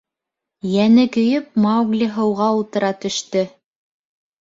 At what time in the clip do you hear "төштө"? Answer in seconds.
3.07-3.49